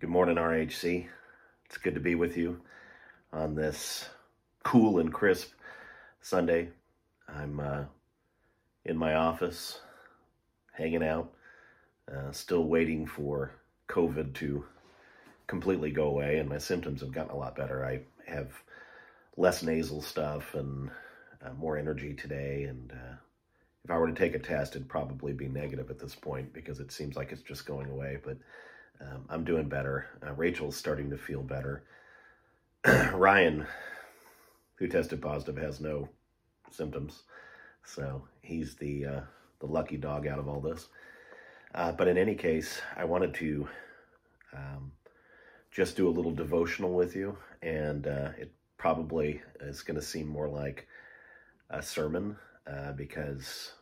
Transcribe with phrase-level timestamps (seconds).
[0.00, 1.08] Good morning, RHC.
[1.66, 2.62] It's good to be with you
[3.34, 4.08] on this
[4.62, 5.52] cool and crisp
[6.22, 6.70] Sunday.
[7.28, 7.84] I'm uh,
[8.86, 9.78] in my office,
[10.72, 11.30] hanging out,
[12.10, 13.52] uh, still waiting for
[13.90, 14.64] COVID to
[15.46, 17.84] completely go away, and my symptoms have gotten a lot better.
[17.84, 18.54] I have
[19.36, 20.90] less nasal stuff and
[21.44, 23.16] uh, more energy today, and uh,
[23.84, 26.80] if I were to take a test, it'd probably be negative at this point because
[26.80, 28.16] it seems like it's just going away.
[28.24, 28.38] But
[29.00, 30.06] um, I'm doing better.
[30.24, 31.84] Uh, Rachel's starting to feel better.
[33.12, 33.66] Ryan,
[34.76, 36.08] who tested positive, has no
[36.70, 37.22] symptoms,
[37.84, 39.20] so he's the uh,
[39.60, 40.88] the lucky dog out of all this.
[41.74, 43.68] Uh, but in any case, I wanted to
[44.56, 44.92] um,
[45.70, 50.26] just do a little devotional with you, and uh, it probably is going to seem
[50.26, 50.88] more like
[51.68, 52.36] a sermon
[52.66, 53.72] uh, because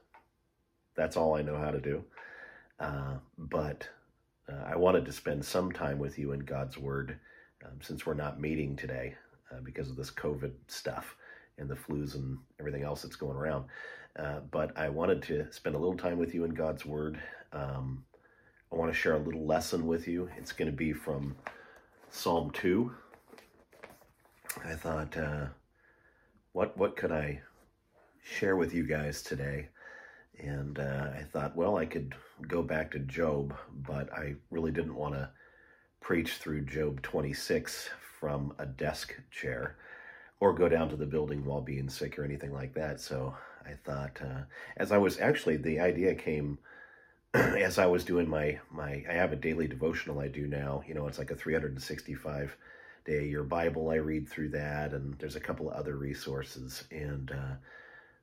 [0.94, 2.04] that's all I know how to do.
[2.78, 3.88] Uh, but
[4.48, 7.18] uh, I wanted to spend some time with you in God's Word
[7.64, 9.14] um, since we're not meeting today
[9.52, 11.16] uh, because of this COVID stuff
[11.58, 13.64] and the flus and everything else that's going around.
[14.18, 17.20] Uh, but I wanted to spend a little time with you in God's Word.
[17.52, 18.04] Um,
[18.72, 20.28] I want to share a little lesson with you.
[20.36, 21.36] It's going to be from
[22.10, 22.92] Psalm 2.
[24.64, 25.46] I thought, uh,
[26.52, 27.40] what what could I
[28.22, 29.68] share with you guys today?
[30.38, 32.14] And uh, I thought, well, I could
[32.46, 33.54] go back to Job,
[33.86, 35.30] but I really didn't want to
[36.00, 39.76] preach through Job 26 from a desk chair
[40.40, 43.00] or go down to the building while being sick or anything like that.
[43.00, 43.34] So
[43.66, 44.42] I thought, uh,
[44.76, 46.58] as I was actually, the idea came
[47.34, 50.82] as I was doing my, my, I have a daily devotional I do now.
[50.86, 52.56] You know, it's like a 365
[53.04, 53.90] day year Bible.
[53.90, 56.84] I read through that, and there's a couple of other resources.
[56.90, 57.56] And uh,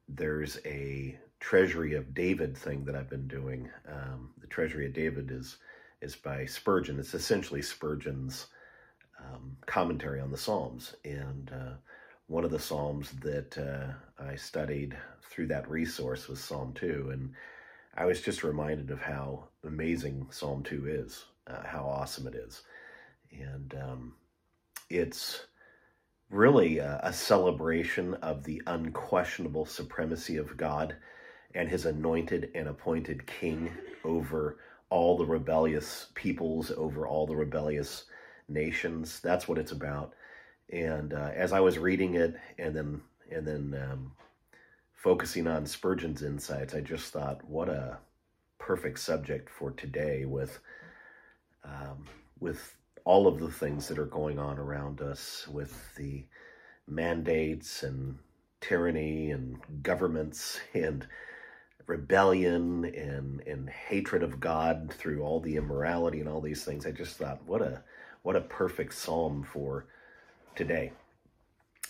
[0.08, 3.70] there's a Treasury of David thing that I've been doing.
[3.88, 5.58] Um, the Treasury of David is
[6.02, 6.98] is by Spurgeon.
[6.98, 8.48] It's essentially Spurgeon's
[9.20, 11.73] um, commentary on the Psalms, and uh,
[12.26, 14.98] one of the Psalms that uh, I studied
[15.30, 17.32] through that resource was Psalm two, and
[17.95, 22.64] I was just reminded of how amazing Psalm two is, uh, how awesome it is,
[23.32, 24.16] and um,
[24.89, 25.45] it's
[26.32, 30.95] really a, a celebration of the unquestionable supremacy of God
[31.55, 33.71] and his anointed and appointed king
[34.04, 34.58] over
[34.89, 38.05] all the rebellious peoples, over all the rebellious
[38.48, 39.20] nations.
[39.21, 40.14] That's what it's about.
[40.71, 43.02] And uh, as I was reading it, and then
[43.32, 44.11] and then um,
[44.93, 47.98] focusing on Spurgeon's insights, I just thought, what a
[48.60, 50.60] perfect subject for today with
[51.64, 52.05] um,
[52.39, 56.26] with all of the things that are going on around us, with the
[56.87, 58.17] mandates and
[58.61, 61.08] tyranny and governments and
[61.88, 66.86] rebellion and and hatred of God through all the immorality and all these things.
[66.86, 67.84] I just thought, what a
[68.23, 69.86] what a perfect psalm for
[70.56, 70.92] today.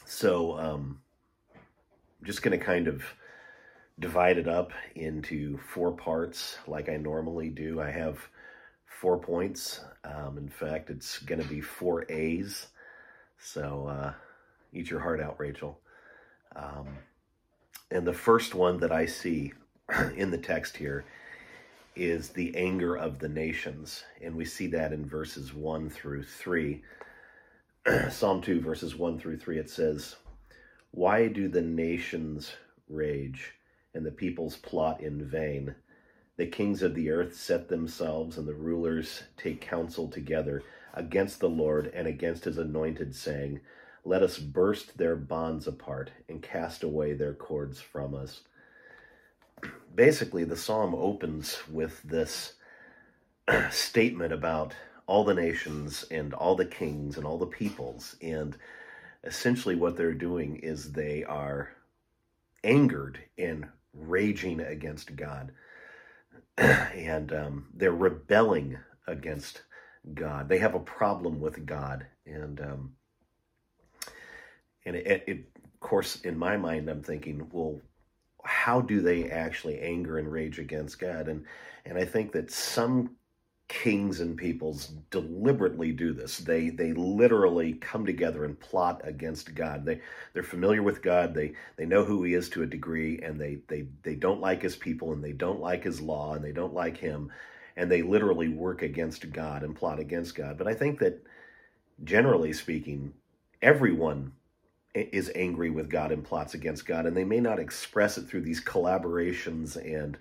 [0.05, 0.99] So, um,
[2.19, 3.03] I'm just going to kind of
[3.99, 7.81] divide it up into four parts, like I normally do.
[7.81, 8.19] I have
[8.85, 9.81] four points.
[10.03, 12.67] Um, in fact, it's going to be four A's.
[13.39, 14.13] So, uh,
[14.73, 15.79] eat your heart out, Rachel.
[16.55, 16.87] Um,
[17.91, 19.53] and the first one that I see
[20.15, 21.05] in the text here
[21.95, 24.03] is the anger of the nations.
[24.21, 26.83] And we see that in verses 1 through 3.
[28.09, 30.15] Psalm 2, verses 1 through 3, it says,
[30.91, 32.53] Why do the nations
[32.89, 33.53] rage
[33.93, 35.75] and the peoples plot in vain?
[36.37, 40.63] The kings of the earth set themselves, and the rulers take counsel together
[40.93, 43.61] against the Lord and against his anointed, saying,
[44.03, 48.41] Let us burst their bonds apart and cast away their cords from us
[49.93, 52.53] basically the psalm opens with this
[53.71, 54.73] statement about
[55.07, 58.57] all the nations and all the kings and all the peoples and
[59.23, 61.69] essentially what they're doing is they are
[62.63, 65.51] angered and raging against god.
[66.57, 68.77] And um, they're rebelling
[69.07, 69.63] against
[70.13, 70.47] god.
[70.47, 72.93] They have a problem with god and um,
[74.85, 77.79] and it, it, of course in my mind i'm thinking well
[78.45, 81.27] how do they actually anger and rage against God?
[81.27, 81.45] And
[81.85, 83.15] and I think that some
[83.67, 86.37] kings and peoples deliberately do this.
[86.37, 89.85] They they literally come together and plot against God.
[89.85, 90.01] They
[90.33, 91.33] they're familiar with God.
[91.33, 94.61] They they know who he is to a degree and they they they don't like
[94.61, 97.31] his people and they don't like his law and they don't like him
[97.75, 100.57] and they literally work against God and plot against God.
[100.57, 101.21] But I think that
[102.03, 103.13] generally speaking
[103.61, 104.31] everyone
[104.95, 108.41] is angry with God and plots against God, and they may not express it through
[108.41, 110.17] these collaborations and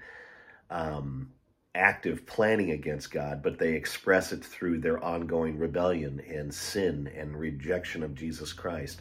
[0.71, 1.31] um,
[1.75, 7.39] active planning against God, but they express it through their ongoing rebellion and sin and
[7.39, 9.01] rejection of Jesus Christ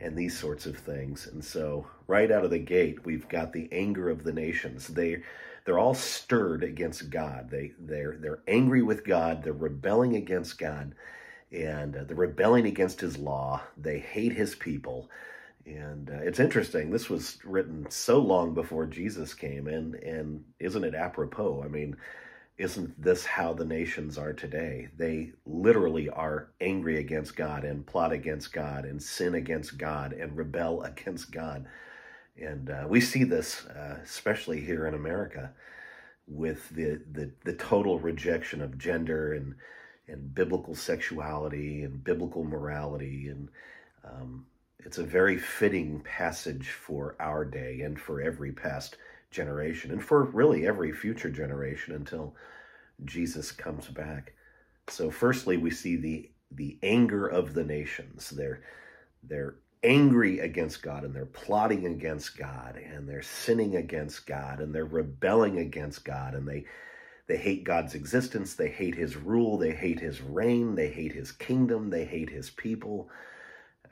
[0.00, 1.26] and these sorts of things.
[1.26, 4.88] And so, right out of the gate, we've got the anger of the nations.
[4.88, 5.22] They
[5.64, 7.50] they're all stirred against God.
[7.50, 9.42] They they're they're angry with God.
[9.42, 10.94] They're rebelling against God,
[11.52, 13.62] and uh, they're rebelling against His law.
[13.76, 15.10] They hate His people.
[15.66, 16.90] And uh, it's interesting.
[16.90, 21.62] This was written so long before Jesus came, and and isn't it apropos?
[21.64, 21.96] I mean,
[22.56, 24.88] isn't this how the nations are today?
[24.96, 30.36] They literally are angry against God and plot against God and sin against God and
[30.36, 31.66] rebel against God.
[32.40, 35.52] And uh, we see this, uh, especially here in America,
[36.28, 39.54] with the, the the total rejection of gender and
[40.08, 43.48] and biblical sexuality and biblical morality and
[44.04, 44.46] um,
[44.80, 48.96] it's a very fitting passage for our day and for every past
[49.30, 52.34] generation and for really every future generation until
[53.04, 54.34] Jesus comes back.
[54.88, 58.30] So firstly we see the the anger of the nations.
[58.30, 58.62] They're
[59.24, 64.74] they're angry against God and they're plotting against God and they're sinning against God and
[64.74, 66.64] they're rebelling against God and they
[67.26, 71.32] they hate God's existence, they hate his rule, they hate his reign, they hate his
[71.32, 73.10] kingdom, they hate his people.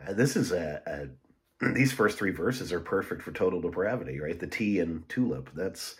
[0.07, 1.09] Uh, this is a,
[1.61, 4.39] a, these first three verses are perfect for total depravity, right?
[4.39, 5.97] The tea and tulip, that's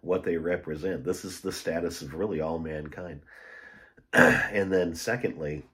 [0.00, 1.04] what they represent.
[1.04, 3.22] This is the status of really all mankind.
[4.12, 5.64] and then, secondly,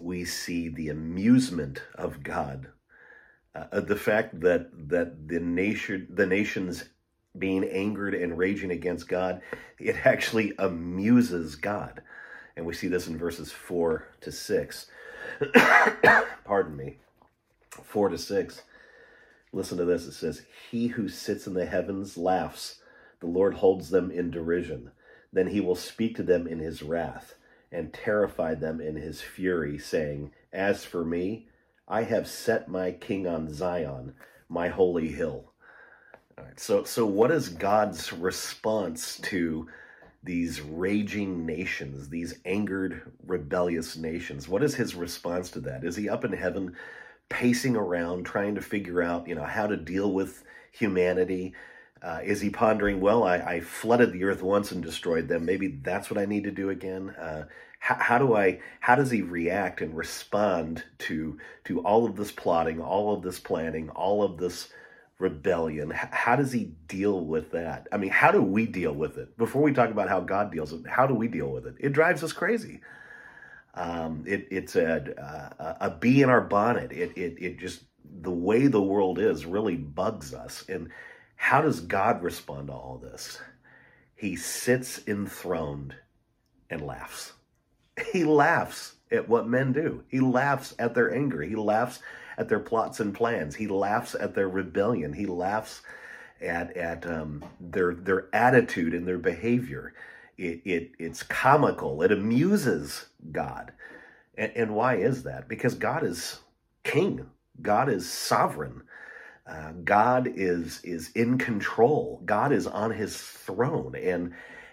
[0.00, 2.68] we see the amusement of God,
[3.54, 6.84] uh, the fact that that the nation, the nations
[7.38, 9.40] being angered and raging against God,
[9.78, 12.02] it actually amuses God,
[12.56, 14.86] and we see this in verses four to six.
[16.44, 16.96] pardon me,
[17.70, 18.62] 4 to 6.
[19.52, 20.06] Listen to this.
[20.06, 22.80] It says, He who sits in the heavens laughs.
[23.20, 24.92] The Lord holds them in derision.
[25.32, 27.34] Then he will speak to them in his wrath
[27.72, 31.46] and terrify them in his fury, saying, As for me,
[31.86, 34.14] I have set my king on Zion,
[34.48, 35.49] my holy hill.
[36.44, 39.68] Right, so, so what is God's response to
[40.22, 44.48] these raging nations, these angered, rebellious nations.
[44.48, 45.84] What is his response to that?
[45.84, 46.76] Is he up in heaven
[47.28, 51.54] pacing around trying to figure out, you know, how to deal with humanity?
[52.02, 55.44] Uh, is he pondering, well, I, I, flooded the earth once and destroyed them.
[55.44, 57.10] Maybe that's what I need to do again.
[57.10, 57.44] Uh,
[57.78, 58.60] how, how, do I?
[58.80, 63.38] How does he react and respond to to all of this plotting, all of this
[63.38, 64.70] planning, all of this
[65.20, 65.90] rebellion.
[65.90, 67.86] How does he deal with that?
[67.92, 69.36] I mean, how do we deal with it?
[69.36, 71.76] Before we talk about how God deals with it, how do we deal with it?
[71.78, 72.80] It drives us crazy.
[73.74, 76.92] Um, it, it's a, a, a bee in our bonnet.
[76.92, 77.82] It, it, it just,
[78.22, 80.64] the way the world is really bugs us.
[80.68, 80.90] And
[81.36, 83.40] how does God respond to all this?
[84.16, 85.94] He sits enthroned
[86.68, 87.32] and laughs.
[88.12, 90.04] He laughs at what men do.
[90.08, 91.42] He laughs at their anger.
[91.42, 92.00] He laughs
[92.40, 93.54] at their plots and plans.
[93.54, 95.12] He laughs at their rebellion.
[95.12, 95.82] He laughs
[96.40, 99.92] at at um, their their attitude and their behavior.
[100.38, 102.02] It, it it's comical.
[102.02, 103.72] It amuses God.
[104.38, 105.48] And, and why is that?
[105.48, 106.40] Because God is
[106.82, 107.26] king.
[107.60, 108.82] God is sovereign.
[109.46, 112.22] Uh, God is is in control.
[112.24, 114.32] God is on his throne and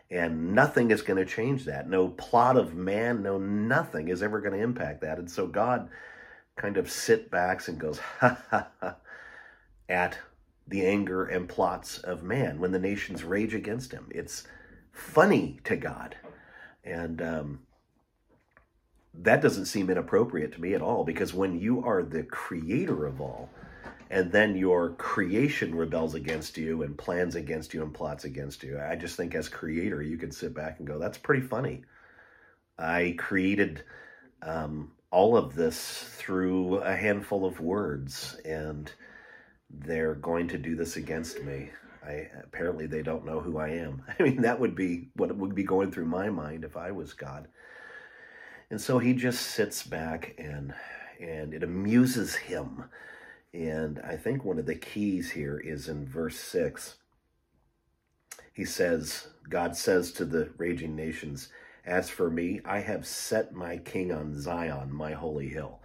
[0.10, 1.90] and nothing is going to change that.
[1.90, 5.20] No plot of man, no nothing is ever going to impact that.
[5.20, 5.90] And so God
[6.58, 8.96] kind of sit backs and goes, ha ha ha,
[9.88, 10.18] at
[10.68, 14.08] the anger and plots of man when the nations rage against him.
[14.12, 14.46] It's
[14.92, 16.18] funny to God.
[16.84, 17.60] And um,
[19.14, 23.22] that doesn't seem inappropriate to me at all because when you are the creator of
[23.22, 23.50] all,
[24.10, 28.80] and then your creation rebels against you and plans against you and plots against you.
[28.80, 31.84] I just think as creator, you can sit back and go, that's pretty funny.
[32.78, 33.84] I created
[34.42, 38.92] um, all of this through a handful of words, and
[39.70, 41.70] they're going to do this against me.
[42.06, 44.04] I apparently they don't know who I am.
[44.20, 47.14] I mean, that would be what would be going through my mind if I was
[47.14, 47.48] God.
[48.70, 50.74] And so he just sits back and
[51.20, 52.86] and it amuses him.
[53.54, 56.98] And I think one of the keys here is in verse 6.
[58.54, 61.50] He says, God says to the raging nations,
[61.88, 65.80] as for me, I have set my king on Zion, my holy hill.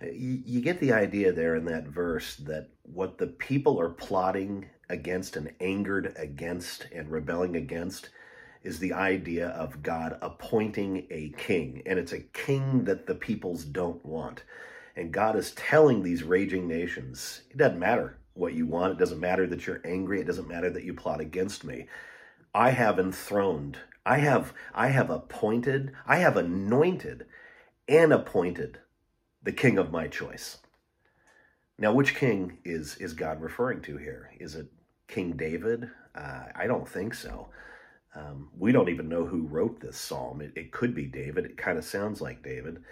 [0.00, 5.36] You get the idea there in that verse that what the people are plotting against
[5.36, 8.08] and angered against and rebelling against
[8.62, 11.82] is the idea of God appointing a king.
[11.86, 14.44] And it's a king that the peoples don't want.
[14.96, 18.92] And God is telling these raging nations, it doesn't matter what you want.
[18.92, 20.20] It doesn't matter that you're angry.
[20.20, 21.86] It doesn't matter that you plot against me.
[22.54, 27.26] I have enthroned, I have, I have appointed, I have anointed
[27.88, 28.78] and appointed
[29.42, 30.58] the king of my choice.
[31.78, 34.30] Now, which king is, is God referring to here?
[34.38, 34.66] Is it
[35.08, 35.88] King David?
[36.14, 37.48] Uh, I don't think so.
[38.14, 40.40] Um, we don't even know who wrote this psalm.
[40.40, 41.44] It, it could be David.
[41.44, 42.82] It kind of sounds like David,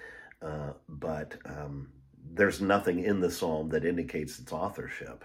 [0.41, 1.88] uh, but um,
[2.33, 5.25] there's nothing in the psalm that indicates its authorship.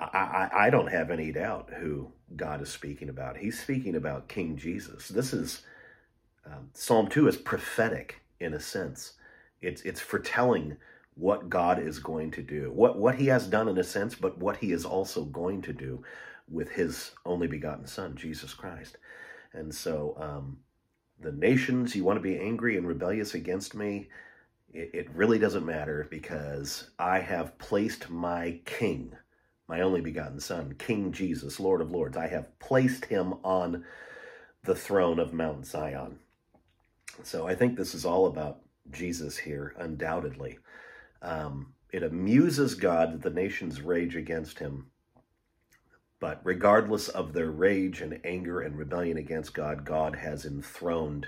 [0.00, 3.36] I, I, don't have any doubt who God is speaking about.
[3.36, 5.08] He's speaking about King Jesus.
[5.08, 5.62] This is
[6.46, 9.14] um, Psalm two is prophetic in a sense.
[9.62, 10.76] It's it's foretelling
[11.14, 14.38] what God is going to do, what what He has done in a sense, but
[14.38, 16.02] what He is also going to do
[16.50, 18.98] with His only begotten Son, Jesus Christ.
[19.52, 20.58] And so, um,
[21.20, 24.08] the nations, you want to be angry and rebellious against me,
[24.72, 29.14] it, it really doesn't matter because I have placed my King,
[29.68, 32.16] my only begotten Son, King Jesus, Lord of Lords.
[32.16, 33.84] I have placed him on
[34.64, 36.18] the throne of Mount Zion.
[37.22, 40.58] So I think this is all about Jesus here, undoubtedly.
[41.22, 44.90] Um, it amuses God that the nations rage against him.
[46.20, 51.26] But regardless of their rage and anger and rebellion against God, God has enthroned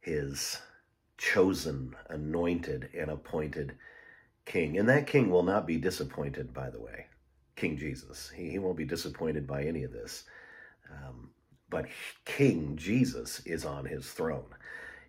[0.00, 0.58] his
[1.18, 3.76] chosen, anointed, and appointed
[4.44, 4.78] king.
[4.78, 7.05] And that king will not be disappointed, by the way.
[7.56, 8.30] King Jesus.
[8.34, 10.24] He, he won't be disappointed by any of this.
[10.90, 11.30] Um,
[11.70, 11.86] but
[12.24, 14.46] King Jesus is on his throne.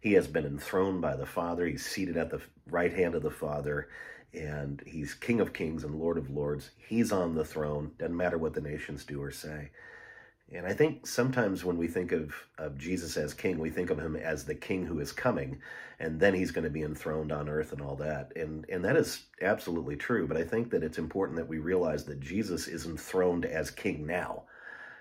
[0.01, 1.66] He has been enthroned by the Father.
[1.68, 3.89] He's seated at the right hand of the Father,
[4.34, 6.72] and he's King of Kings and Lord of Lords.
[6.77, 7.92] He's on the throne.
[8.00, 9.72] Doesn't matter what the nations do or say.
[10.54, 14.00] And I think sometimes when we think of, of Jesus as king, we think of
[14.00, 15.60] him as the king who is coming,
[16.00, 18.32] and then he's going to be enthroned on earth and all that.
[18.36, 20.25] And, and that is absolutely true.
[20.25, 24.06] But I think that it's important that we realize that Jesus is enthroned as king
[24.06, 24.44] now.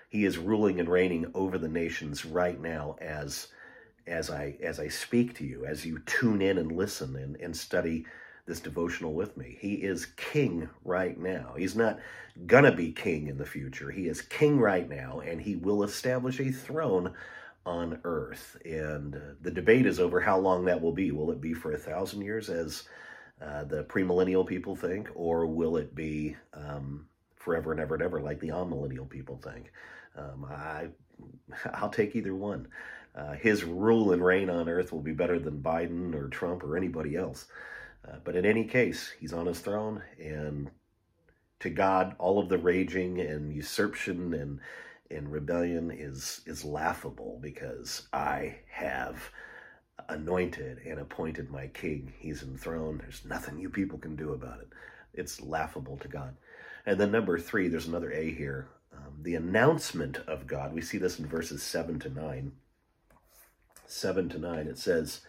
[0.09, 3.47] He is ruling and reigning over the nations right now as
[4.05, 7.55] as I as I speak to you, as you tune in and listen and, and
[7.55, 8.05] study
[8.47, 9.57] this devotional with me.
[9.59, 11.53] He is king right now.
[11.57, 11.99] He's not
[12.47, 13.91] gonna be king in the future.
[13.91, 17.13] He is king right now, and he will establish a throne
[17.65, 18.57] on earth.
[18.65, 21.11] And uh, the debate is over how long that will be.
[21.11, 22.83] Will it be for a thousand years, as
[23.41, 28.21] uh, the premillennial people think, or will it be um, forever and ever and ever,
[28.21, 29.71] like the amillennial people think?
[30.17, 30.87] Um, I
[31.73, 32.67] I'll take either one.
[33.15, 36.77] Uh, his rule and reign on earth will be better than Biden or Trump or
[36.77, 37.47] anybody else.
[38.07, 40.71] Uh, but in any case, he's on his throne, and
[41.59, 44.59] to God, all of the raging and usurpation and
[45.09, 49.31] and rebellion is is laughable because I have
[50.09, 52.13] anointed and appointed my king.
[52.19, 53.01] He's enthroned.
[53.01, 54.69] There's nothing you people can do about it.
[55.13, 56.35] It's laughable to God.
[56.85, 58.69] And then number three, there's another A here.
[58.93, 60.73] Um, the announcement of God.
[60.73, 62.53] We see this in verses seven to nine.
[63.87, 65.21] 7 to 9, it says,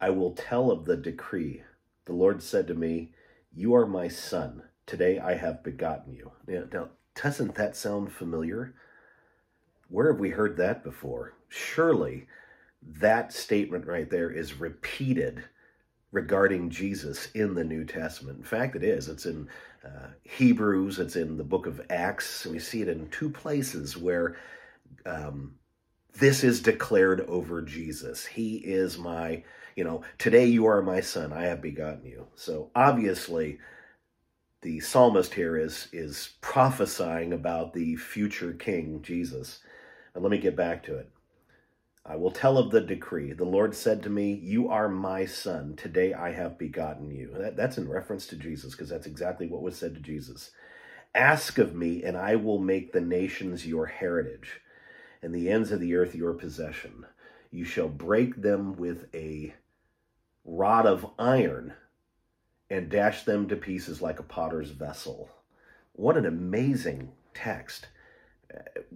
[0.00, 1.62] I will tell of the decree.
[2.06, 3.12] The Lord said to me,
[3.52, 4.62] You are my son.
[4.86, 6.32] Today I have begotten you.
[6.46, 6.88] Now, now,
[7.20, 8.74] doesn't that sound familiar?
[9.88, 11.34] Where have we heard that before?
[11.48, 12.26] Surely
[12.82, 15.44] that statement right there is repeated
[16.12, 18.38] regarding Jesus in the New Testament.
[18.38, 19.08] In fact, it is.
[19.08, 19.48] It's in
[19.84, 22.46] uh, Hebrews, it's in the book of Acts.
[22.46, 24.36] We see it in two places where
[25.06, 25.54] um,
[26.18, 28.26] this is declared over Jesus.
[28.26, 29.44] He is my,
[29.76, 31.32] you know, today you are my son.
[31.32, 32.26] I have begotten you.
[32.34, 33.58] So obviously,
[34.62, 39.60] the psalmist here is is prophesying about the future king Jesus.
[40.14, 41.10] And let me get back to it.
[42.04, 43.32] I will tell of the decree.
[43.32, 45.74] The Lord said to me, You are my son.
[45.76, 47.30] Today I have begotten you.
[47.36, 50.50] That, that's in reference to Jesus, because that's exactly what was said to Jesus.
[51.14, 54.60] Ask of me, and I will make the nations your heritage
[55.22, 57.04] and the ends of the earth your possession.
[57.50, 59.54] You shall break them with a
[60.44, 61.74] rod of iron
[62.70, 65.28] and dash them to pieces like a potter's vessel.
[65.92, 67.88] What an amazing text.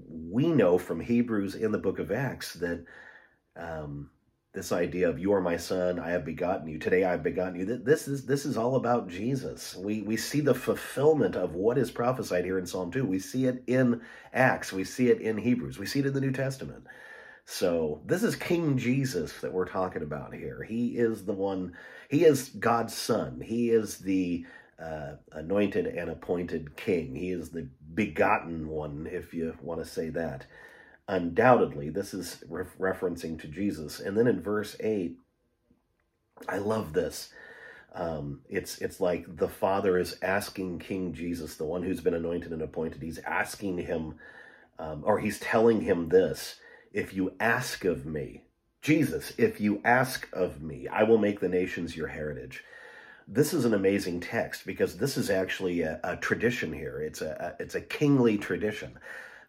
[0.08, 2.84] We know from Hebrews in the book of Acts that
[3.56, 4.10] um,
[4.54, 6.78] this idea of you are my son i have begotten you.
[6.78, 7.64] Today i have begotten you.
[7.64, 9.74] This is this is all about jesus.
[9.74, 13.46] We we see the fulfillment of what is prophesied here in psalm 2 we see
[13.46, 14.00] it in
[14.32, 14.72] acts.
[14.72, 15.78] We see it in hebrews.
[15.78, 16.86] We see it in the new testament
[17.46, 21.76] so this is king jesus that we're talking about here he is the one
[22.10, 24.44] he is god's son he is the
[24.80, 30.10] uh, anointed and appointed king he is the begotten one if you want to say
[30.10, 30.46] that
[31.08, 34.00] Undoubtedly, this is re- referencing to Jesus.
[34.00, 35.16] And then in verse 8,
[36.48, 37.30] I love this.
[37.94, 42.52] Um, it's it's like the Father is asking King Jesus, the one who's been anointed
[42.52, 44.16] and appointed, he's asking him
[44.78, 46.56] um, or he's telling him this
[46.94, 48.44] if you ask of me,
[48.80, 52.62] Jesus, if you ask of me, I will make the nations your heritage.
[53.26, 57.00] This is an amazing text because this is actually a, a tradition here.
[57.00, 58.98] It's a, a, it's a kingly tradition.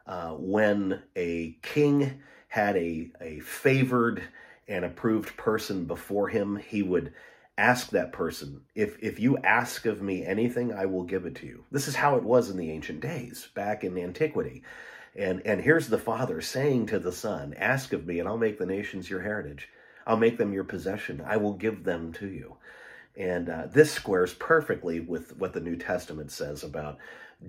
[0.08, 4.24] Uh, when a king had a, a favored
[4.68, 7.14] and approved person before him, he would
[7.58, 11.46] ask that person, if, if you ask of me anything, I will give it to
[11.46, 11.64] you.
[11.72, 14.64] This is how it was in the ancient days, back in antiquity.
[15.16, 18.58] And, and here's the Father saying to the Son, Ask of me, and I'll make
[18.58, 19.70] the nations your heritage.
[20.06, 21.24] I'll make them your possession.
[21.26, 22.58] I will give them to you.
[23.18, 26.98] And uh, this squares perfectly with what the New Testament says about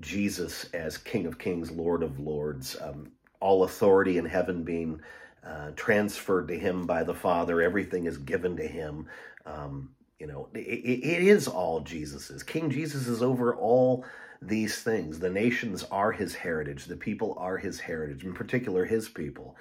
[0.00, 5.00] Jesus as King of Kings, Lord of Lords, um, all authority in heaven being
[5.44, 7.60] uh, transferred to him by the Father.
[7.60, 9.08] Everything is given to him.
[9.44, 12.42] Um, you know, it, it is all Jesus's.
[12.42, 14.04] King Jesus is over all
[14.42, 15.18] these things.
[15.18, 16.84] The nations are his heritage.
[16.84, 19.56] The people are his heritage, in particular his people.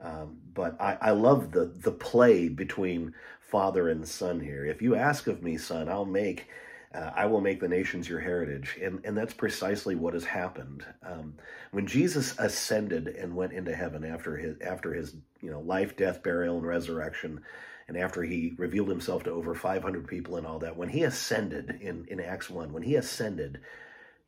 [0.00, 4.64] Um, but I, I love the the play between father and son here.
[4.64, 6.48] If you ask of me, son, I'll make
[6.94, 8.78] uh, I will make the nations your heritage.
[8.82, 10.84] And, and that's precisely what has happened.
[11.02, 11.34] Um,
[11.70, 16.22] when Jesus ascended and went into heaven after his, after his you know, life, death,
[16.22, 17.40] burial, and resurrection,
[17.88, 21.78] and after he revealed himself to over 500 people and all that, when he ascended
[21.80, 23.60] in, in Acts 1, when he ascended,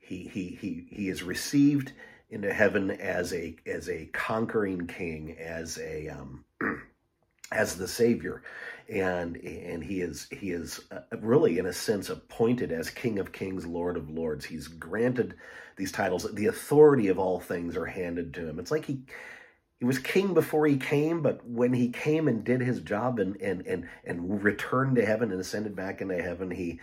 [0.05, 1.93] he, he, he, he is received
[2.31, 6.45] into heaven as a, as a conquering king, as a, um,
[7.53, 8.43] as the savior.
[8.89, 13.33] And and he is he is uh, really in a sense appointed as king of
[13.33, 14.45] kings lord of lords.
[14.45, 15.37] He's granted
[15.77, 16.31] these titles.
[16.35, 18.59] The authority of all things are handed to him.
[18.59, 19.01] It's like he
[19.79, 23.37] he was king before he came but when he came and did his job and
[23.41, 26.81] and and and returned to heaven and ascended back into heaven he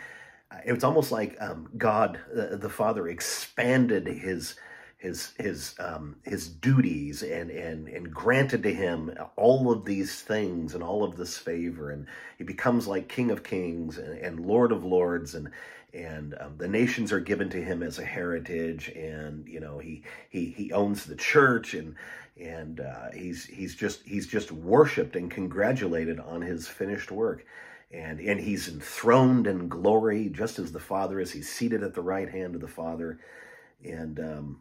[0.65, 4.55] it was almost like um, god uh, the father expanded his
[5.01, 10.75] his his um, his duties and and and granted to him all of these things
[10.75, 11.89] and all of this favor.
[11.89, 12.05] And
[12.37, 15.33] he becomes like King of Kings and, and Lord of Lords.
[15.33, 15.49] And
[15.91, 18.89] and um, the nations are given to him as a heritage.
[18.89, 21.73] And you know he he he owns the church.
[21.73, 21.95] And
[22.39, 27.43] and uh, he's he's just he's just worshipped and congratulated on his finished work
[27.93, 32.01] and and he's enthroned in glory just as the Father is he's seated at the
[32.01, 33.19] right hand of the Father
[33.83, 34.59] and um,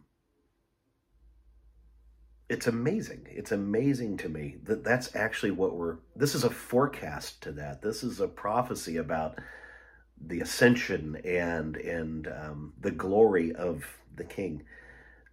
[2.51, 3.27] it's amazing.
[3.29, 5.99] It's amazing to me that that's actually what we're.
[6.17, 7.81] This is a forecast to that.
[7.81, 9.39] This is a prophecy about
[10.19, 13.85] the ascension and and um, the glory of
[14.17, 14.63] the King.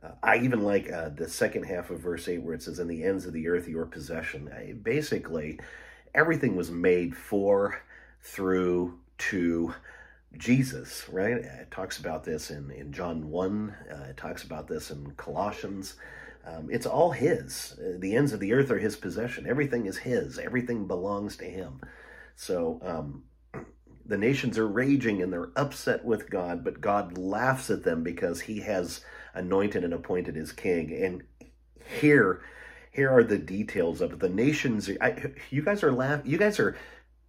[0.00, 2.86] Uh, I even like uh, the second half of verse eight where it says, "In
[2.86, 5.58] the ends of the earth, your possession." I, basically,
[6.14, 7.82] everything was made for,
[8.22, 9.74] through, to
[10.36, 11.08] Jesus.
[11.08, 11.36] Right?
[11.36, 13.74] It talks about this in in John one.
[13.90, 15.96] Uh, it talks about this in Colossians.
[16.46, 17.78] Um, it's all his.
[17.78, 19.46] Uh, the ends of the earth are his possession.
[19.46, 20.38] Everything is his.
[20.38, 21.80] Everything belongs to him.
[22.36, 23.24] So um,
[24.06, 28.40] the nations are raging and they're upset with God, but God laughs at them because
[28.40, 29.04] he has
[29.34, 30.92] anointed and appointed his king.
[30.92, 31.22] And
[32.00, 32.40] here,
[32.92, 34.20] here are the details of it.
[34.20, 36.30] The nations, I, you guys are laughing.
[36.30, 36.76] You guys are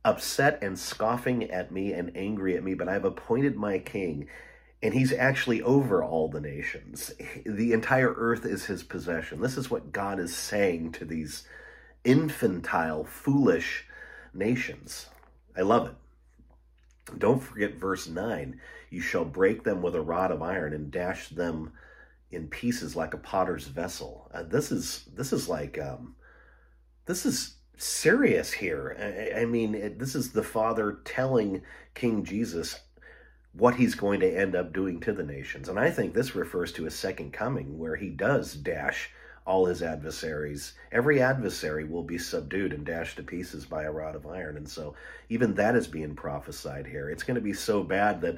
[0.09, 4.27] upset and scoffing at me and angry at me, but I've appointed my king
[4.81, 7.11] and he's actually over all the nations.
[7.45, 9.41] The entire earth is his possession.
[9.41, 11.45] This is what God is saying to these
[12.03, 13.85] infantile, foolish
[14.33, 15.07] nations.
[15.55, 15.95] I love it.
[17.19, 21.29] Don't forget verse 9 you shall break them with a rod of iron and dash
[21.29, 21.73] them
[22.31, 24.29] in pieces like a potter's vessel.
[24.33, 26.15] Uh, this is this is like um,
[27.05, 28.95] this is serious here.
[28.99, 31.61] I, I mean, it, this is the Father telling
[31.95, 32.79] King Jesus,
[33.53, 35.69] what he's going to end up doing to the nations.
[35.69, 39.11] And I think this refers to his second coming, where he does dash
[39.45, 40.73] all his adversaries.
[40.91, 44.57] Every adversary will be subdued and dashed to pieces by a rod of iron.
[44.57, 44.93] And so
[45.29, 47.09] even that is being prophesied here.
[47.09, 48.37] It's going to be so bad that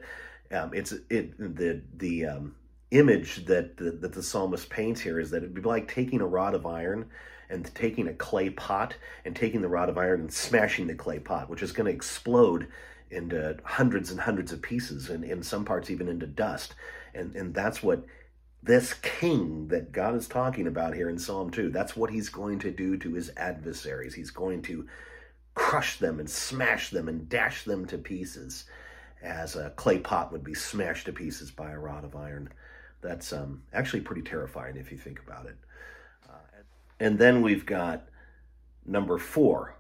[0.52, 2.56] um, it's it the the um,
[2.92, 6.28] image that the, that the psalmist paints here is that it'd be like taking a
[6.28, 7.06] rod of iron
[7.52, 11.20] and taking a clay pot and taking the rod of iron and smashing the clay
[11.20, 12.68] pot, which is going to explode
[13.10, 16.76] into hundreds and hundreds of pieces, and in some parts even into dust.
[17.14, 18.06] And and that's what
[18.64, 22.60] this king that God is talking about here in Psalm 2, that's what he's going
[22.60, 24.14] to do to his adversaries.
[24.14, 24.88] He's going to
[25.56, 28.66] crush them and smash them and dash them to pieces
[29.22, 32.50] as a clay pot would be smashed to pieces by a rod of iron.
[33.02, 35.58] That's um, actually pretty terrifying if you think about it.
[36.30, 36.38] Uh,
[37.02, 38.08] and then we've got
[38.86, 39.78] number four,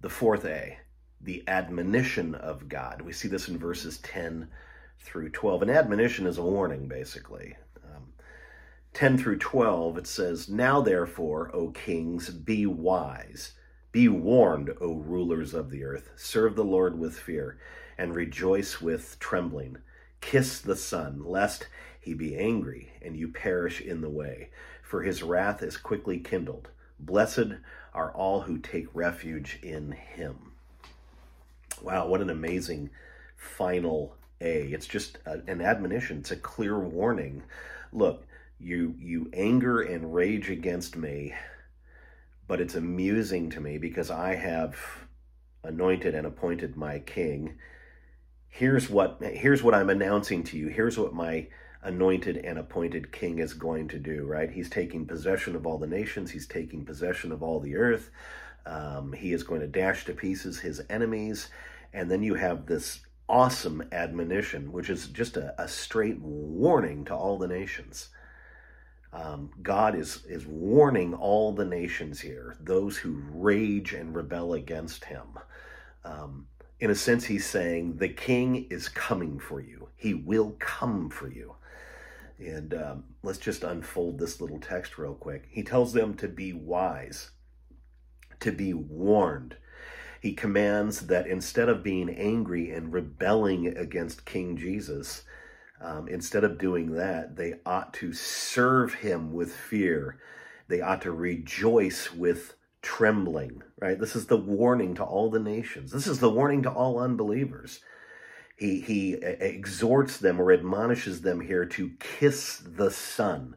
[0.00, 0.78] the fourth A
[1.24, 3.02] the admonition of God.
[3.02, 4.48] We see this in verses 10
[5.00, 5.62] through 12.
[5.62, 7.56] An admonition is a warning, basically.
[7.82, 8.12] Um,
[8.92, 13.52] 10 through 12, it says, Now therefore, O kings, be wise.
[13.90, 16.10] Be warned, O rulers of the earth.
[16.16, 17.58] Serve the Lord with fear,
[17.96, 19.78] and rejoice with trembling.
[20.20, 21.68] Kiss the Son, lest
[22.00, 24.50] he be angry, and you perish in the way,
[24.94, 26.68] for his wrath is quickly kindled.
[27.00, 27.54] Blessed
[27.94, 30.52] are all who take refuge in him.
[31.82, 32.90] Wow, what an amazing
[33.36, 34.68] final A.
[34.68, 37.42] It's just a, an admonition, it's a clear warning.
[37.92, 38.24] Look,
[38.60, 41.34] you you anger and rage against me,
[42.46, 44.76] but it's amusing to me because I have
[45.64, 47.58] anointed and appointed my king.
[48.48, 50.68] Here's what here's what I'm announcing to you.
[50.68, 51.48] Here's what my
[51.84, 54.50] anointed and appointed king is going to do, right?
[54.50, 58.10] He's taking possession of all the nations, he's taking possession of all the earth.
[58.66, 61.48] Um, he is going to dash to pieces his enemies.
[61.92, 67.14] And then you have this awesome admonition, which is just a, a straight warning to
[67.14, 68.08] all the nations.
[69.12, 75.04] Um, God is, is warning all the nations here, those who rage and rebel against
[75.04, 75.38] him.
[76.04, 76.46] Um,
[76.80, 79.88] in a sense, he's saying, The king is coming for you.
[79.94, 81.54] He will come for you.
[82.44, 85.46] And um, let's just unfold this little text real quick.
[85.50, 87.30] He tells them to be wise,
[88.40, 89.56] to be warned.
[90.20, 95.24] He commands that instead of being angry and rebelling against King Jesus,
[95.80, 100.18] um, instead of doing that, they ought to serve him with fear.
[100.68, 103.98] They ought to rejoice with trembling, right?
[103.98, 105.92] This is the warning to all the nations.
[105.92, 107.80] This is the warning to all unbelievers.
[108.56, 113.56] He, he exhorts them or admonishes them here to kiss the Son.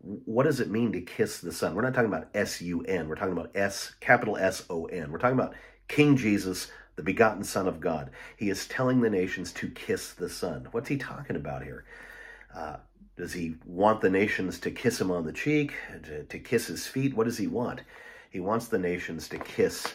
[0.00, 1.74] What does it mean to kiss the Son?
[1.74, 3.08] We're not talking about S U N.
[3.08, 5.10] We're talking about S, capital S O N.
[5.10, 5.54] We're talking about
[5.88, 8.10] King Jesus, the begotten Son of God.
[8.36, 10.68] He is telling the nations to kiss the Son.
[10.70, 11.84] What's he talking about here?
[12.54, 12.76] Uh,
[13.16, 16.86] does he want the nations to kiss him on the cheek, to, to kiss his
[16.86, 17.14] feet?
[17.14, 17.82] What does he want?
[18.30, 19.94] He wants the nations to kiss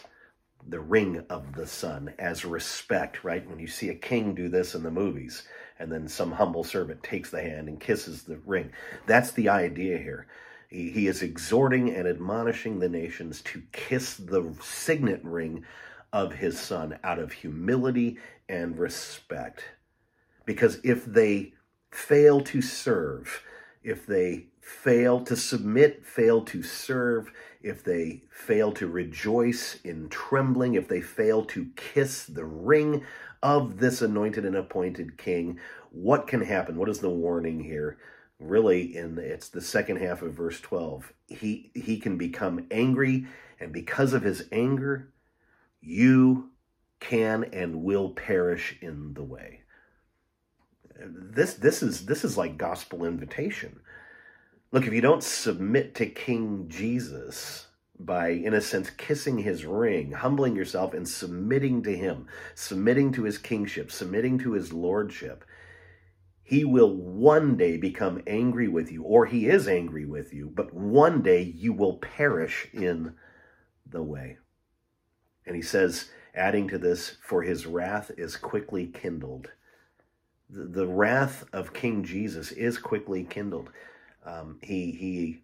[0.68, 3.48] the ring of the Son as respect, right?
[3.48, 5.44] When you see a king do this in the movies,
[5.78, 8.70] and then some humble servant takes the hand and kisses the ring.
[9.06, 10.26] That's the idea here.
[10.68, 15.64] He, he is exhorting and admonishing the nations to kiss the signet ring
[16.12, 19.64] of his son out of humility and respect.
[20.46, 21.52] Because if they
[21.90, 23.42] fail to serve,
[23.82, 27.32] if they fail to submit, fail to serve,
[27.64, 33.02] if they fail to rejoice in trembling, if they fail to kiss the ring
[33.42, 35.58] of this anointed and appointed king,
[35.90, 36.76] what can happen?
[36.76, 37.96] What is the warning here?
[38.38, 41.12] Really, in it's the second half of verse 12.
[41.28, 43.26] He he can become angry,
[43.58, 45.12] and because of his anger,
[45.80, 46.50] you
[47.00, 49.60] can and will perish in the way.
[51.00, 53.80] This this is this is like gospel invitation.
[54.74, 57.68] Look, if you don't submit to King Jesus
[58.00, 63.22] by, in a sense, kissing his ring, humbling yourself and submitting to him, submitting to
[63.22, 65.44] his kingship, submitting to his lordship,
[66.42, 70.74] he will one day become angry with you, or he is angry with you, but
[70.74, 73.14] one day you will perish in
[73.88, 74.38] the way.
[75.46, 79.50] And he says, adding to this, for his wrath is quickly kindled.
[80.50, 83.70] The, the wrath of King Jesus is quickly kindled.
[84.24, 85.42] Um, he, he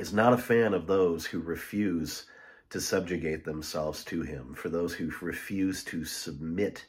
[0.00, 2.26] is not a fan of those who refuse
[2.70, 6.84] to subjugate themselves to him, for those who refuse to submit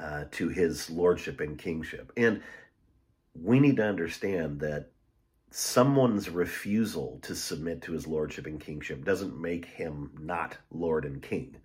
[0.00, 2.12] uh, to his lordship and kingship.
[2.16, 2.40] And
[3.34, 4.90] we need to understand that
[5.50, 11.22] someone's refusal to submit to his lordship and kingship doesn't make him not Lord and
[11.22, 11.56] King.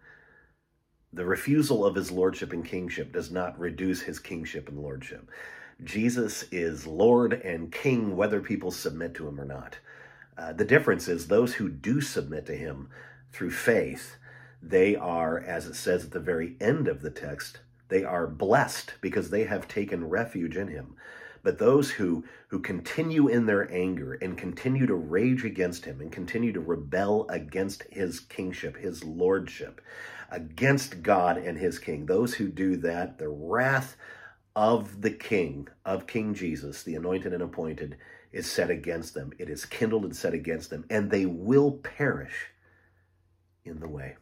[1.13, 5.29] The refusal of his lordship and kingship does not reduce his kingship and lordship.
[5.83, 9.77] Jesus is Lord and King whether people submit to him or not.
[10.37, 12.89] Uh, the difference is those who do submit to him
[13.31, 14.17] through faith,
[14.61, 17.59] they are, as it says at the very end of the text,
[17.89, 20.95] they are blessed because they have taken refuge in him.
[21.43, 26.11] But those who, who continue in their anger and continue to rage against him and
[26.11, 29.79] continue to rebel against his kingship, his lordship,
[30.29, 33.95] against God and his king, those who do that, the wrath
[34.57, 37.95] of the king, of King Jesus, the anointed and appointed,
[38.31, 39.31] is set against them.
[39.37, 42.47] It is kindled and set against them, and they will perish
[43.65, 44.15] in the way.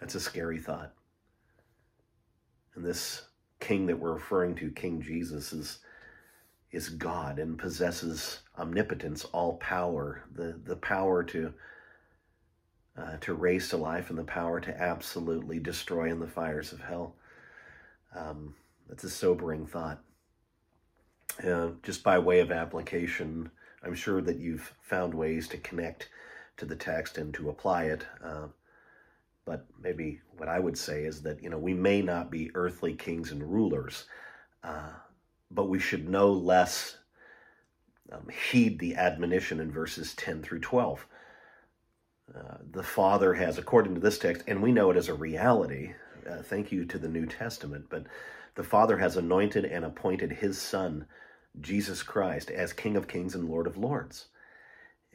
[0.00, 0.92] That's a scary thought.
[2.74, 3.22] And this
[3.60, 5.78] king that we're referring to, King Jesus, is,
[6.72, 11.54] is God and possesses omnipotence, all power, the, the power to,
[12.96, 16.80] uh, to raise to life and the power to absolutely destroy in the fires of
[16.80, 17.14] hell.
[18.14, 18.54] Um,
[18.88, 20.00] that's a sobering thought.
[21.46, 23.50] Uh, just by way of application,
[23.84, 26.08] I'm sure that you've found ways to connect
[26.56, 28.06] to the text and to apply it.
[28.22, 28.48] Uh,
[29.44, 32.94] but maybe what I would say is that, you know, we may not be earthly
[32.94, 34.04] kings and rulers,
[34.64, 34.90] uh,
[35.50, 36.98] but we should no less
[38.12, 41.06] um, heed the admonition in verses 10 through 12.
[42.36, 45.94] Uh, the Father has, according to this text, and we know it as a reality,
[46.28, 48.04] uh, thank you to the New Testament, but
[48.54, 51.06] the Father has anointed and appointed his Son,
[51.60, 54.26] Jesus Christ, as King of Kings and Lord of Lords.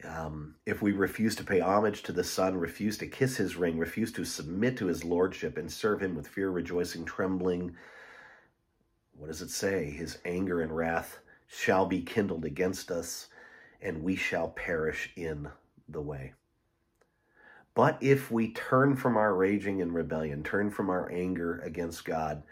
[0.02, 3.78] Um, if we refuse to pay homage to the Son, refuse to kiss his ring,
[3.78, 7.76] refuse to submit to his lordship, and serve him with fear, rejoicing, trembling,
[9.16, 9.90] what does it say?
[9.90, 13.28] His anger and wrath shall be kindled against us,
[13.80, 15.48] and we shall perish in
[15.88, 16.34] the way.
[17.74, 22.42] But if we turn from our raging and rebellion, turn from our anger against God,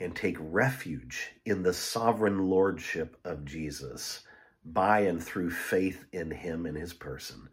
[0.00, 4.22] and take refuge in the sovereign lordship of Jesus,
[4.64, 7.48] by and through faith in him and his person,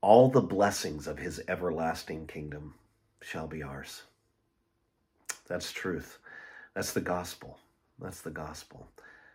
[0.00, 2.74] all the blessings of his everlasting kingdom
[3.20, 4.02] shall be ours.
[5.46, 6.18] That's truth.
[6.74, 7.58] That's the gospel.
[7.98, 8.88] That's the gospel.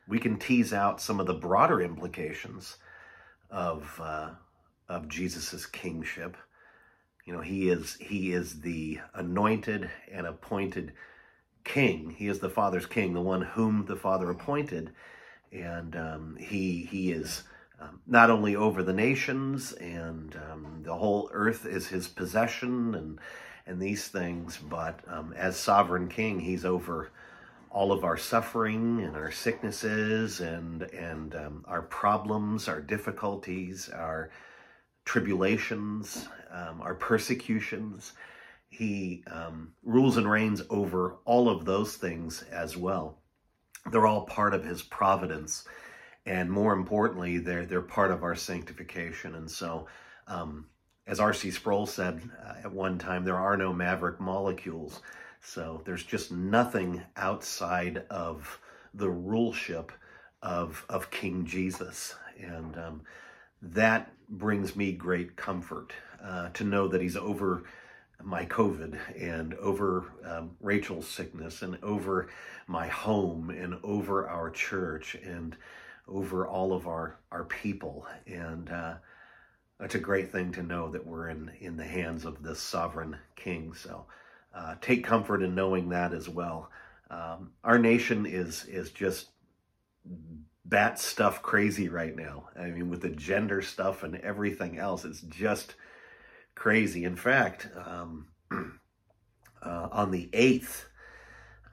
[0.07, 2.77] We can tease out some of the broader implications
[3.51, 4.31] of uh,
[4.89, 6.37] of Jesus's kingship.
[7.25, 10.93] You know, he is he is the anointed and appointed
[11.63, 12.11] king.
[12.11, 14.91] He is the Father's king, the one whom the Father appointed
[15.51, 17.43] and um, he he is
[17.79, 23.19] um, not only over the nations and um, the whole earth is his possession and
[23.65, 27.11] and these things, but um, as sovereign king, he's over
[27.69, 34.29] all of our suffering and our sicknesses and and um, our problems, our difficulties, our
[35.07, 38.11] tribulations, um, our persecutions.
[38.69, 39.23] He
[39.83, 43.17] rules and reigns over all of those things as well.
[43.89, 45.63] They're all part of his providence.
[46.25, 49.35] And more importantly they're they're part of our sanctification.
[49.35, 49.87] And so
[50.27, 50.65] um,
[51.07, 55.01] as rc sproul said uh, at one time there are no maverick molecules.
[55.39, 58.59] So there's just nothing outside of
[58.93, 59.91] the ruleship
[60.41, 62.13] of of king jesus.
[62.37, 63.01] And um,
[63.61, 65.93] that brings me great comfort
[66.23, 67.63] uh, to know that he's over
[68.23, 72.29] my COVID and over um, Rachel's sickness and over
[72.67, 75.55] my home and over our church and
[76.07, 78.07] over all of our, our people.
[78.25, 78.95] And uh,
[79.79, 83.17] it's a great thing to know that we're in, in the hands of this sovereign
[83.35, 83.73] king.
[83.73, 84.05] So
[84.55, 86.71] uh, take comfort in knowing that as well.
[87.09, 89.29] Um, our nation is is just
[90.67, 92.49] bat stuff crazy right now.
[92.59, 95.75] I mean, with the gender stuff and everything else, it's just
[96.55, 97.05] crazy.
[97.05, 100.85] In fact, um, uh, on the 8th,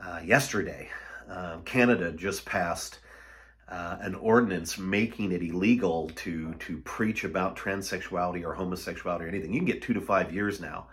[0.04, 0.88] uh, yesterday,
[1.28, 3.00] uh, Canada just passed
[3.68, 9.52] uh, an ordinance making it illegal to, to preach about transsexuality or homosexuality or anything.
[9.52, 10.88] You can get two to five years now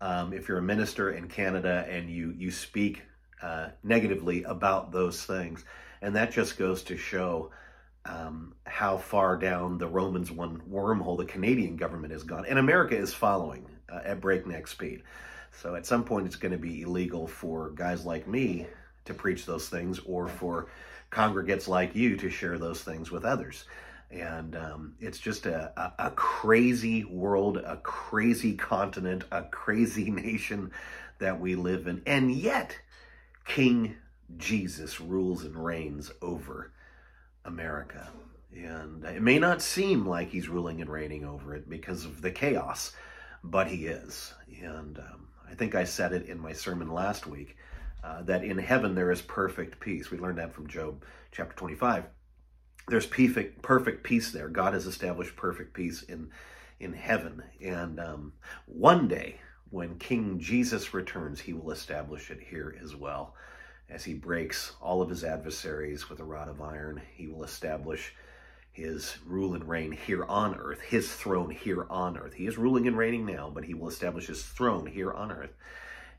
[0.00, 3.02] um, if you're a minister in Canada and you, you speak
[3.42, 5.64] uh, negatively about those things.
[6.02, 7.50] And that just goes to show
[8.04, 12.44] um, how far down the Romans one wormhole the Canadian government has gone.
[12.46, 15.02] And America is following uh, at breakneck speed.
[15.52, 18.66] So at some point, it's going to be illegal for guys like me
[19.06, 20.68] to preach those things or for
[21.10, 23.64] congregates like you to share those things with others.
[24.10, 30.70] And um, it's just a, a, a crazy world, a crazy continent, a crazy nation
[31.18, 32.02] that we live in.
[32.06, 32.76] And yet,
[33.46, 33.96] King
[34.36, 36.72] Jesus rules and reigns over
[37.44, 38.08] America.
[38.54, 42.30] And it may not seem like he's ruling and reigning over it because of the
[42.30, 42.92] chaos,
[43.44, 44.34] but he is.
[44.62, 47.56] And um, I think I said it in my sermon last week
[48.02, 50.10] uh, that in heaven there is perfect peace.
[50.10, 52.04] We learned that from Job chapter 25.
[52.88, 54.48] There's perfect, perfect peace there.
[54.48, 56.30] God has established perfect peace in,
[56.78, 57.42] in heaven.
[57.60, 58.32] And um,
[58.66, 63.34] one day, when King Jesus returns, he will establish it here as well.
[63.88, 68.14] As he breaks all of his adversaries with a rod of iron, he will establish
[68.72, 72.34] his rule and reign here on earth, his throne here on earth.
[72.34, 75.54] He is ruling and reigning now, but he will establish his throne here on earth.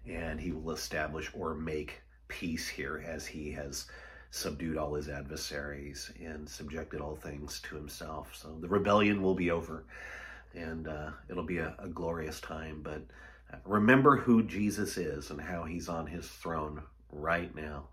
[0.07, 3.87] And he will establish or make peace here as he has
[4.31, 8.35] subdued all his adversaries and subjected all things to himself.
[8.35, 9.83] So the rebellion will be over
[10.55, 12.81] and uh, it'll be a, a glorious time.
[12.81, 13.03] But
[13.65, 17.89] remember who Jesus is and how he's on his throne right now.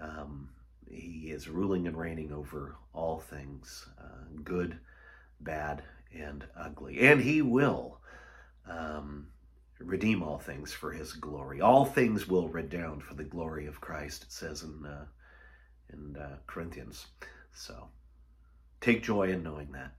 [0.00, 0.50] Um,
[0.90, 4.78] he is ruling and reigning over all things, uh, good,
[5.40, 5.82] bad,
[6.14, 7.00] and ugly.
[7.00, 8.00] And he will
[8.68, 9.28] um,
[9.78, 11.60] redeem all things for his glory.
[11.60, 15.04] All things will redound for the glory of Christ, it says in, uh,
[15.92, 17.06] in uh, Corinthians.
[17.52, 17.88] So
[18.80, 19.92] take joy in knowing that.